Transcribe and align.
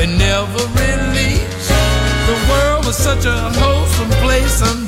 And 0.00 0.16
never 0.18 0.62
released. 0.78 1.70
The 2.30 2.38
world 2.48 2.86
was 2.86 2.96
such 2.96 3.24
a 3.24 3.38
wholesome 3.58 4.10
place 4.22 4.60
until 4.62 4.87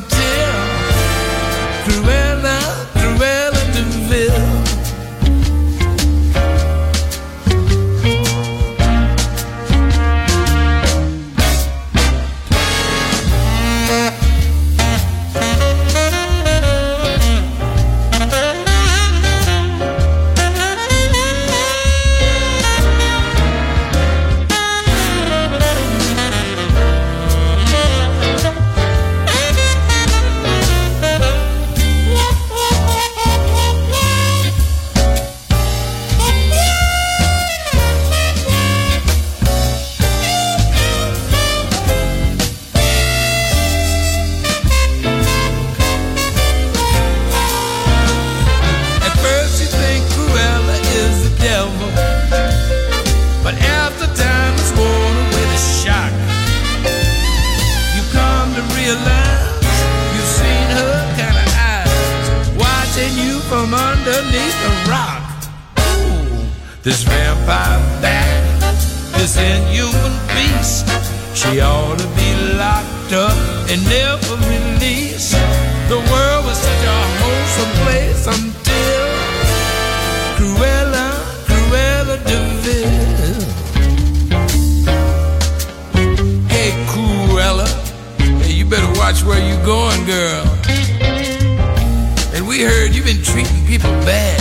heard 92.64 92.94
you've 92.94 93.06
been 93.06 93.22
treating 93.22 93.64
people 93.66 93.90
bad, 94.04 94.40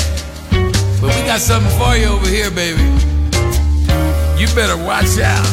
but 1.00 1.16
we 1.16 1.22
got 1.26 1.40
something 1.40 1.72
for 1.80 1.96
you 1.96 2.08
over 2.08 2.28
here, 2.28 2.52
baby. 2.52 2.82
You 4.40 4.48
better 4.56 4.78
watch 4.78 5.20
out, 5.20 5.46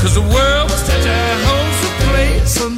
cause 0.00 0.14
the 0.14 0.22
world 0.22 0.70
was 0.70 0.80
such 0.80 1.06
a 1.06 1.18
wholesome 1.46 2.10
place 2.10 2.77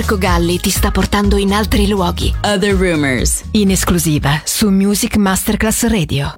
Marco 0.00 0.16
Galli 0.16 0.58
ti 0.58 0.70
sta 0.70 0.90
portando 0.90 1.36
in 1.36 1.52
altri 1.52 1.86
luoghi. 1.86 2.34
Other 2.42 2.74
Rumors. 2.74 3.42
In 3.50 3.70
esclusiva 3.70 4.40
su 4.44 4.70
Music 4.70 5.16
Masterclass 5.16 5.86
Radio. 5.88 6.32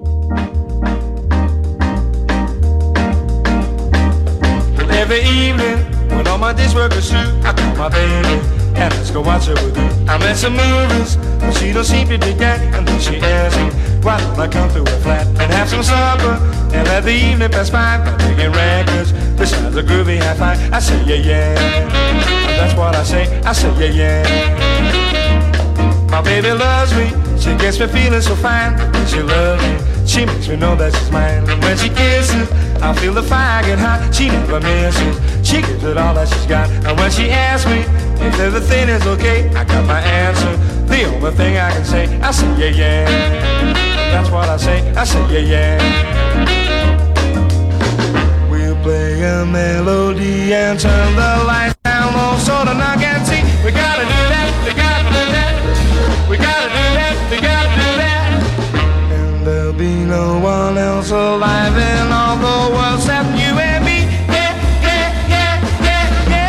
Every 4.89 5.21
evening, 5.21 5.79
when 6.09 6.27
all 6.27 6.37
my 6.37 6.53
days 6.53 6.73
work 6.73 6.93
is 6.93 7.07
through, 7.07 7.31
I 7.45 7.53
call 7.53 7.73
my 7.77 7.87
baby 7.87 8.37
and 8.75 8.93
let's 8.95 9.11
go 9.11 9.21
watch 9.21 9.45
her 9.45 9.53
with 9.53 9.77
you. 9.77 9.89
I 10.09 10.17
met 10.17 10.35
some 10.35 10.57
movies, 10.57 11.15
but 11.39 11.53
she 11.53 11.71
don't 11.71 11.85
seem 11.85 12.09
to 12.09 12.17
dig 12.17 12.37
that. 12.39 12.59
And 12.75 12.85
then 12.85 12.99
she 12.99 13.15
asks 13.21 13.57
me, 13.57 13.71
why 14.03 14.19
don't 14.19 14.37
I 14.37 14.49
come 14.49 14.69
to 14.73 14.79
her 14.83 14.99
flat 14.99 15.25
and 15.39 15.49
have 15.53 15.69
some 15.69 15.83
supper 15.83 16.35
and 16.75 16.85
let 16.89 17.05
the 17.05 17.13
evening 17.13 17.49
pass 17.49 17.69
by 17.69 17.97
by 18.03 18.17
taking 18.17 18.51
records 18.51 19.13
besides 19.43 19.75
a 19.75 19.83
groovy 19.83 20.19
five. 20.37 20.57
I 20.71 20.79
say 20.79 21.03
yeah 21.03 21.29
yeah. 21.29 21.53
That's 22.57 22.73
what 22.77 22.95
I 22.95 23.03
say. 23.03 23.25
I 23.41 23.51
say 23.51 23.71
yeah, 23.79 23.99
yeah. 23.99 24.23
My 26.09 26.21
baby 26.21 26.51
loves 26.51 26.93
me. 26.95 27.07
She 27.41 27.51
gets 27.57 27.77
me 27.79 27.87
feeling 27.87 28.21
so 28.21 28.35
fine. 28.35 28.71
She 29.07 29.19
loves 29.21 29.61
me, 29.67 30.07
she 30.07 30.25
makes 30.25 30.47
me 30.47 30.55
know 30.55 30.75
that 30.77 30.93
she's 30.95 31.11
mine. 31.11 31.43
And 31.49 31.61
when 31.61 31.77
she 31.77 31.89
kisses, 31.89 32.49
I 32.81 32.93
feel 32.93 33.13
the 33.13 33.23
fire 33.23 33.61
get 33.63 33.79
hot. 33.79 33.99
She 34.15 34.27
never 34.29 34.61
misses. 34.61 35.15
She 35.45 35.61
gives 35.61 35.83
it 35.83 35.97
all 35.97 36.13
that 36.13 36.29
she's 36.29 36.45
got. 36.45 36.69
And 36.87 36.97
when 36.97 37.11
she 37.11 37.29
asks 37.29 37.67
me 37.67 37.81
if 38.25 38.39
everything 38.39 38.87
is 38.87 39.05
okay, 39.07 39.49
I 39.49 39.65
got 39.65 39.85
my 39.85 39.99
answer. 39.99 40.55
The 40.87 41.03
only 41.03 41.31
thing 41.31 41.57
I 41.57 41.69
can 41.71 41.83
say, 41.83 42.05
I 42.21 42.31
say 42.31 42.47
yeah, 42.61 42.79
yeah. 42.81 43.05
That's 44.13 44.29
what 44.29 44.47
I 44.47 44.55
say. 44.55 44.79
I 44.95 45.03
say 45.03 45.21
yeah, 45.33 45.51
yeah. 45.51 46.82
A 49.43 49.45
melody 49.45 50.53
and 50.53 50.79
turn 50.79 51.15
the 51.17 51.43
lights 51.43 51.75
down 51.83 52.13
low 52.13 52.37
so 52.37 52.63
the 52.63 52.73
knock 52.73 53.03
and 53.03 53.27
see. 53.27 53.43
We 53.65 53.71
gotta 53.71 54.03
do 54.03 54.21
that, 54.31 54.47
we 54.63 54.71
gotta 54.71 55.03
do 55.03 55.23
that. 55.35 55.53
We 56.29 56.37
gotta 56.37 56.69
do 56.71 56.85
that, 56.95 57.15
we 57.29 57.37
gotta 57.43 57.71
do 57.75 57.89
that. 57.99 58.29
And 59.11 59.45
there'll 59.45 59.73
be 59.73 60.05
no 60.05 60.39
one 60.39 60.77
else 60.77 61.11
alive 61.11 61.75
in 61.75 62.07
all 62.09 62.37
the 62.37 62.73
world 62.73 62.99
except 62.99 63.35
you 63.35 63.51
and 63.59 63.83
me. 63.83 64.07
Yeah, 64.31 64.55
yeah, 64.79 65.11
yeah, 65.27 65.59
yeah, 65.91 66.47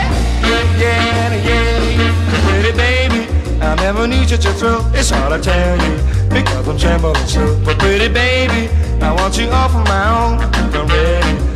yeah, 0.79 1.35
yeah, 1.35 1.99
yeah. 1.99 2.47
Pretty 2.47 2.77
baby, 2.79 3.27
I 3.61 3.75
never 3.75 4.07
need 4.07 4.29
such 4.29 4.45
a 4.45 4.53
thrill. 4.53 4.87
It's 4.95 5.11
hard 5.11 5.33
to 5.33 5.41
tell 5.43 5.77
you 5.83 5.97
because 6.29 6.69
I'm 6.69 6.79
trembling 6.79 7.27
still. 7.27 7.59
But 7.65 7.77
pretty 7.81 8.07
baby, 8.07 8.71
I 9.03 9.11
want 9.11 9.37
you 9.37 9.51
all 9.51 9.69
for 9.69 9.83
my 9.83 10.05
own. 10.15 10.39
I'm 10.55 10.87
ready 10.87 11.54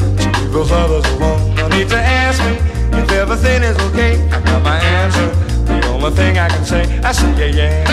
those 0.59 0.73
others 0.73 1.05
alone. 1.13 1.55
No 1.55 1.69
need 1.69 1.89
to 1.89 1.97
ask 1.97 2.43
me 2.43 2.57
if 2.99 3.11
everything 3.13 3.63
is 3.63 3.79
okay, 3.91 4.21
I 4.29 4.41
got 4.41 4.61
my 4.65 4.77
answer. 4.77 5.29
The 5.67 5.87
only 5.87 6.11
thing 6.11 6.37
I 6.37 6.49
can 6.49 6.65
say, 6.65 6.83
I 7.01 7.13
say 7.13 7.31
yeah 7.39 7.59
yeah. 7.59 7.85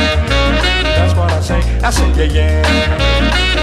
That's 0.97 1.15
what 1.15 1.31
I 1.31 1.41
say. 1.41 1.61
I 1.83 1.89
say 1.91 2.09
yeah 2.15 2.25
yeah. 2.25 2.61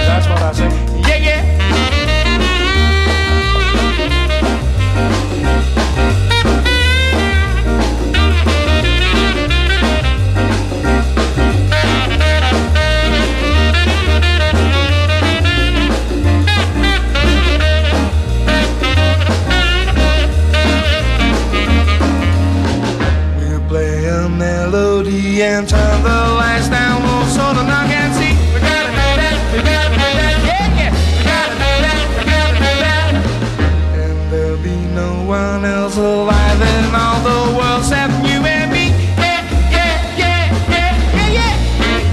That's 0.06 0.28
what 0.28 0.40
I 0.40 0.52
say. 0.52 0.68
Yeah 1.08 1.16
yeah. 1.16 1.51
And 25.42 25.68
turn 25.68 26.02
the 26.04 26.20
lights 26.38 26.68
down 26.68 27.02
low 27.02 27.24
so 27.26 27.42
the 27.52 27.64
knock 27.64 27.90
and 27.90 28.14
see. 28.14 28.30
We 28.54 28.60
gotta 28.62 28.94
do 28.94 29.08
that, 29.18 29.36
we 29.50 29.58
gotta 29.58 29.90
do 29.90 30.08
that, 30.22 30.36
yeah, 30.46 30.78
yeah. 30.78 30.92
We 31.18 31.22
gotta 31.26 31.54
do 31.58 31.72
that, 31.82 31.98
we 32.14 32.22
gotta 32.30 32.58
do 32.62 32.72
that. 32.86 33.10
And 33.98 34.18
there'll 34.30 34.62
be 34.62 34.78
no 34.94 35.24
one 35.26 35.64
else 35.64 35.96
alive 35.96 36.60
in 36.62 36.94
all 36.94 37.18
the 37.26 37.58
world 37.58 37.82
except 37.82 38.14
you 38.22 38.38
and 38.46 38.70
me. 38.70 38.94
Yeah, 39.18 39.42
yeah, 39.74 40.14
yeah, 40.14 40.42
yeah, 40.70 40.94
yeah, 41.10 41.50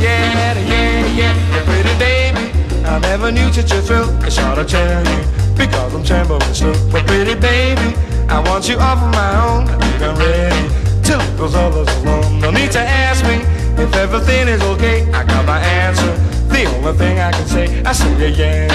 yeah, 0.01 0.25
yeah, 0.33 0.57
yeah, 0.73 1.05
yeah. 1.13 1.33
yeah. 1.53 1.63
Pretty 1.69 1.93
baby, 2.01 2.49
I 2.87 2.97
never 2.97 3.31
knew 3.31 3.53
such 3.53 3.71
a 3.71 3.81
thrill. 3.81 4.09
It's 4.25 4.37
hard 4.37 4.57
to 4.57 4.65
tell 4.65 5.05
because 5.53 5.93
I'm 5.93 6.03
trembling 6.03 6.41
slow. 6.53 6.73
But 6.91 7.05
pretty 7.05 7.35
baby, 7.35 7.93
I 8.27 8.41
want 8.41 8.67
you 8.67 8.79
all 8.79 8.97
for 8.97 9.11
my 9.13 9.31
own. 9.45 9.69
I 9.69 9.77
think 9.77 10.01
I'm 10.01 10.17
ready 10.17 10.78
till 11.09 11.19
those 11.37 11.55
others 11.55 11.89
alone. 11.97 12.39
No 12.39 12.51
need 12.51 12.71
to 12.71 12.79
ask 12.79 13.25
me 13.25 13.37
if 13.83 13.89
everything 13.95 14.47
is 14.47 14.61
okay. 14.73 14.97
I 15.11 15.23
got 15.25 15.43
my 15.45 15.59
answer. 15.59 16.13
The 16.53 16.65
only 16.75 16.93
thing 16.97 17.19
I 17.19 17.31
can 17.31 17.47
say, 17.47 17.65
I 17.83 17.93
say 17.93 18.11
yeah 18.21 18.41
yeah. 18.41 18.67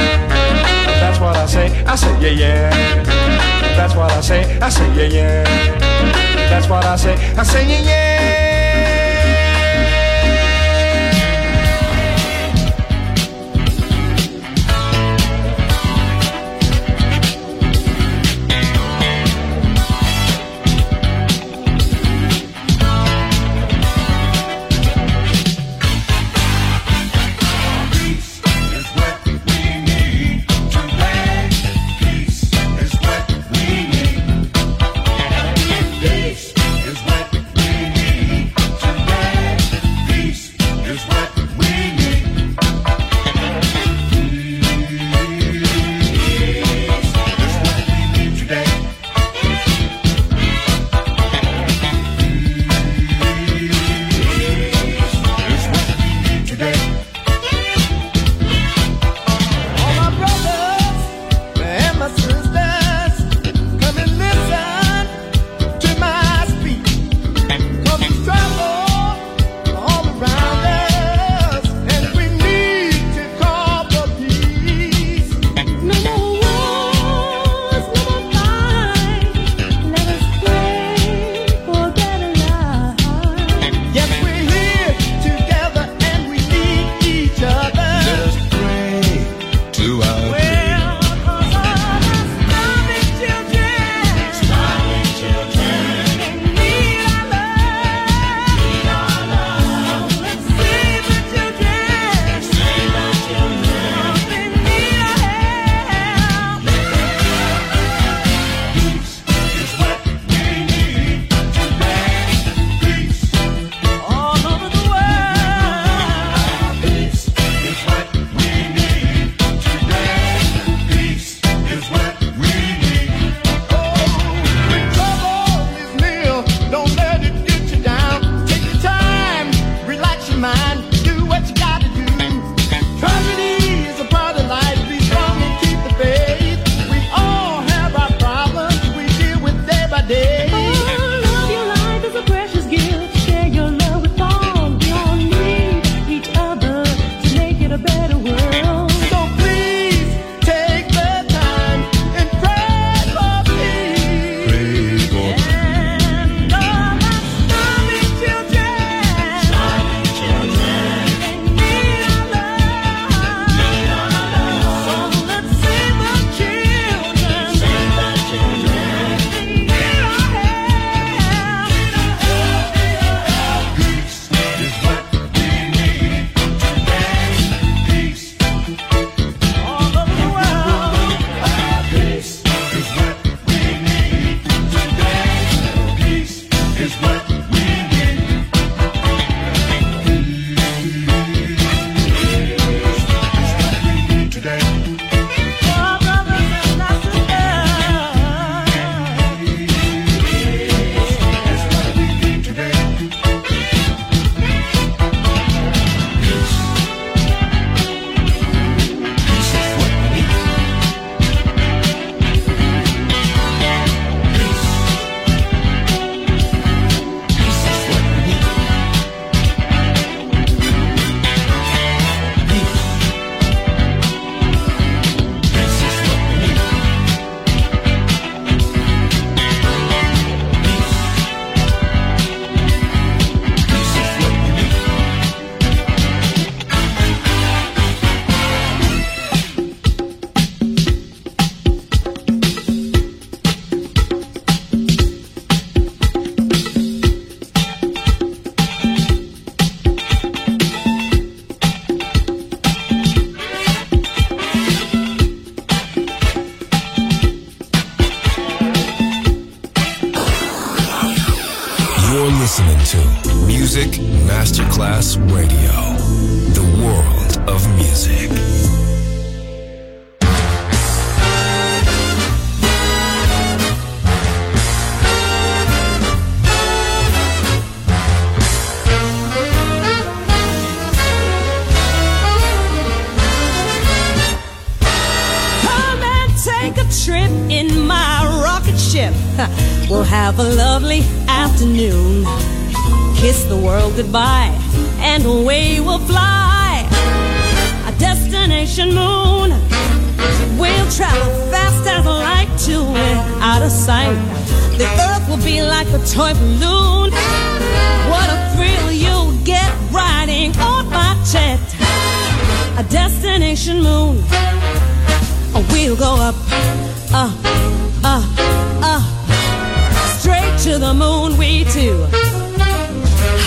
That's 1.00 1.20
what 1.20 1.36
I 1.36 1.46
say. 1.46 1.66
I 1.84 1.94
say 1.94 2.12
yeah 2.22 2.42
yeah. 2.42 3.04
That's 3.76 3.94
what 3.94 4.10
I 4.10 4.20
say. 4.20 4.42
I 4.60 4.68
say 4.68 4.88
yeah 4.96 5.16
yeah. 5.16 5.44
That's 6.50 6.68
what 6.68 6.84
I 6.84 6.96
say. 6.96 7.14
I 7.36 7.42
say 7.44 7.62
yeah 7.68 7.82
yeah. 7.90 8.53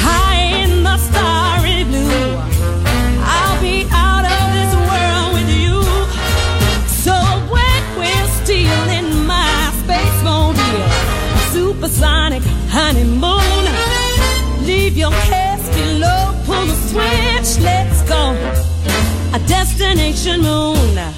High 0.06 0.64
in 0.64 0.84
the 0.84 0.98
starry 0.98 1.84
blue, 1.86 2.38
I'll 3.24 3.60
be 3.60 3.88
out 3.90 4.26
of 4.26 4.46
this 4.54 4.74
world 4.88 5.34
with 5.34 5.50
you. 5.50 5.82
So 6.88 7.16
when 7.50 7.82
we're 7.98 8.28
my 9.26 9.72
supersonic 11.52 12.44
honeymoon, 12.70 13.66
leave 14.68 14.96
your 14.96 15.12
below, 15.74 16.36
pull 16.46 16.66
the 16.68 16.76
switch, 16.90 17.64
let's 17.64 18.04
go. 18.04 18.36
A 19.34 19.40
destination 19.48 20.42
moon. 20.42 21.17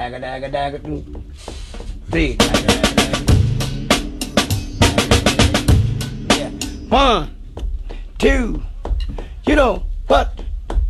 dagger, 0.00 0.18
dagger, 0.18 0.48
dagger, 0.48 0.78
two, 0.78 1.04
three. 2.10 2.36
Dagger, 2.36 2.62
dagger, 2.64 2.94
dagger. 2.96 3.28
Yeah. 6.38 6.50
One, 6.88 7.36
two, 8.18 8.62
you 9.44 9.56
know 9.56 9.82
what? 10.06 10.42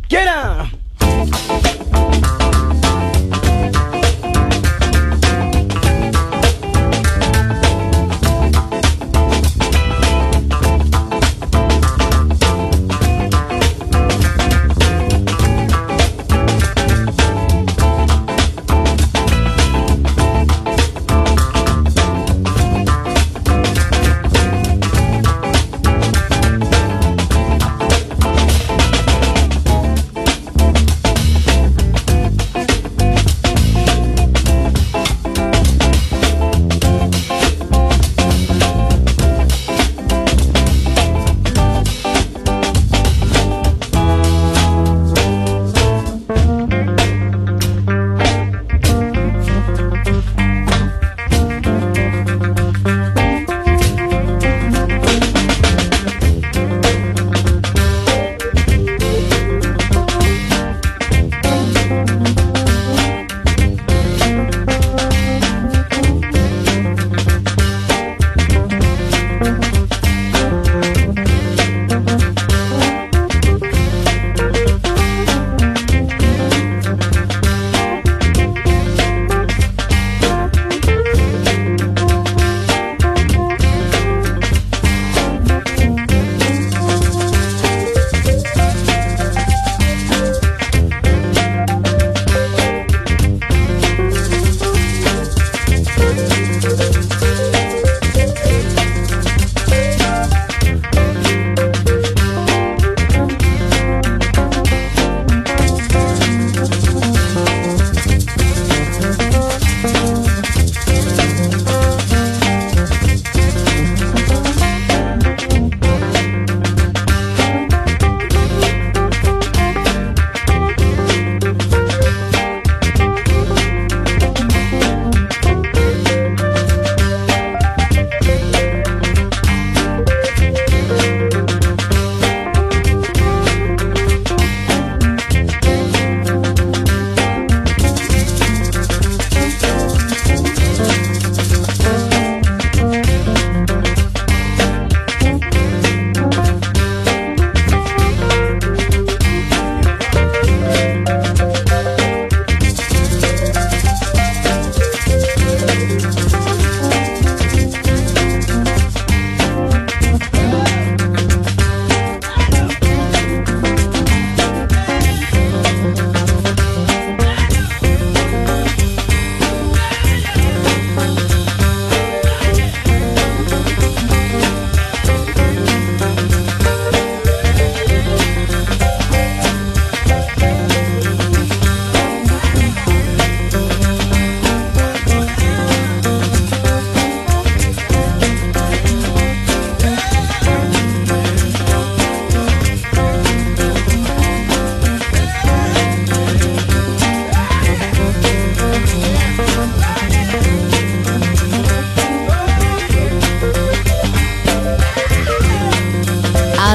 Get 0.07 0.29
out! 0.29 1.70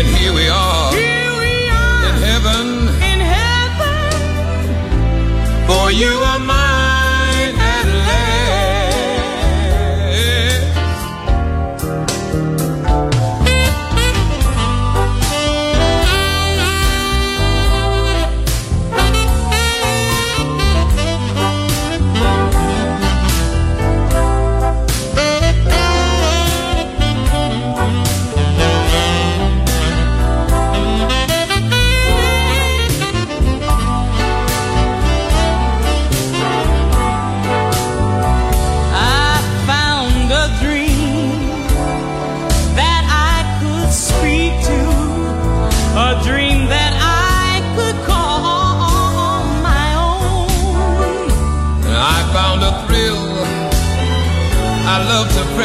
And 0.00 0.08
here 0.08 0.32
we 0.32 0.48
are. 0.48 0.92
Here 0.94 1.30
we 1.42 1.68
are. 1.68 2.08
In 2.08 2.14
heaven. 2.22 2.88
In 3.12 3.20
heaven. 3.20 4.72
For 5.68 5.90
you 5.92 6.08
are 6.08 6.38
mine. 6.38 6.69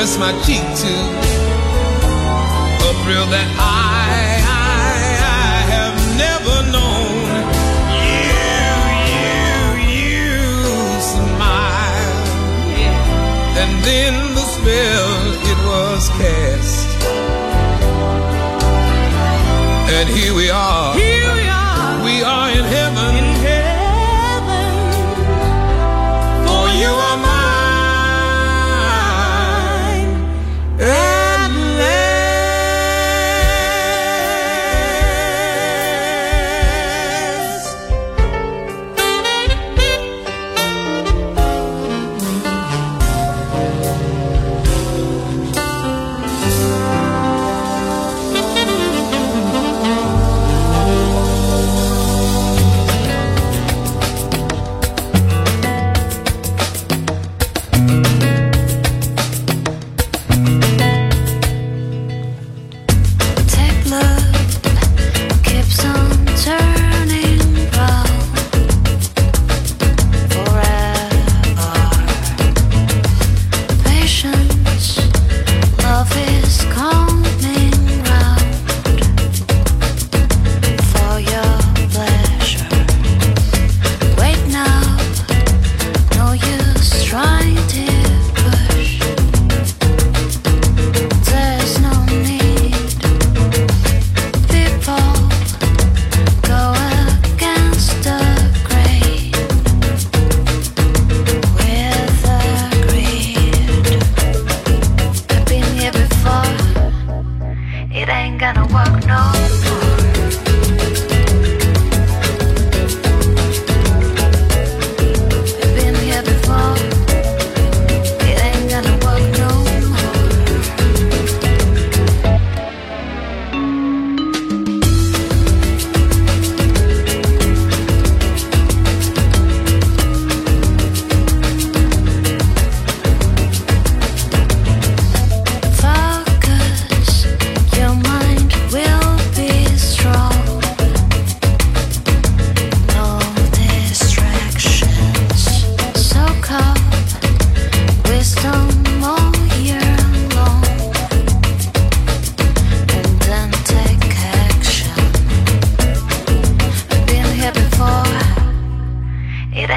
press 0.06 0.18
my 0.20 0.32
cheek 0.45 0.62
to 0.62 0.93
a 2.86 2.93
thrill 3.01 3.26
that 3.34 3.49
I, 3.58 4.38
I, 4.45 4.93
I 5.18 5.58
have 5.74 5.97
never 6.24 6.58
known. 6.76 7.26
You, 8.14 8.41
you, 9.89 9.97
you 9.97 10.30
smile, 11.01 12.22
and 13.58 13.72
then 13.84 14.14
the 14.36 14.45
spell 14.56 15.12
it 15.51 15.60
was 15.66 16.10
cast, 16.20 16.88
and 19.89 20.08
here 20.10 20.36
we 20.36 20.51
are. 20.51 20.93
Here 20.93 21.24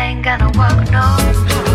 ain't 0.09 0.25
gonna 0.25 0.51
work 0.59 0.91
no 0.91 1.05
more. 1.11 1.69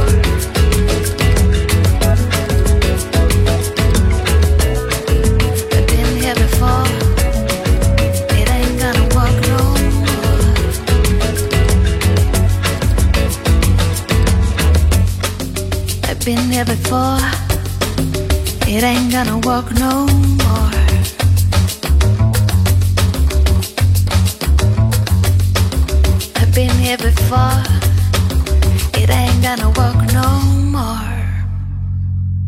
been 16.26 16.52
here 16.52 16.64
before. 16.64 17.18
It 18.66 18.82
ain't 18.82 19.12
gonna 19.12 19.40
work 19.40 19.70
no 19.74 20.08
more. 20.42 20.72
I've 26.38 26.52
been 26.56 26.72
here 26.78 26.98
before. 26.98 27.73
Gonna 29.44 29.68
work 29.68 30.14
no 30.14 30.40
more. 30.72 31.12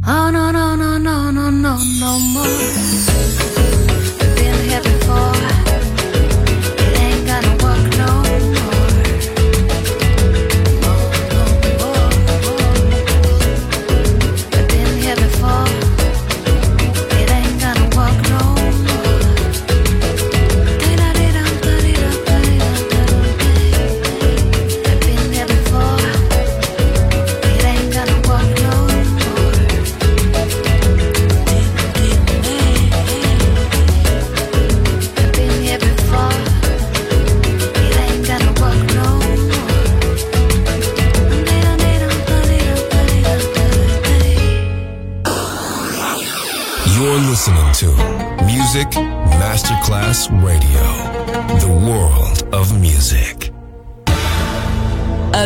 Oh 0.08 0.30
no 0.32 0.50
no 0.50 0.76
no 0.78 0.98
no 0.98 1.30
no 1.30 1.50
no 1.50 1.78
no 2.00 2.20
more. 2.34 2.48
Been 4.38 4.70
here 4.70 4.82
before. 4.82 5.34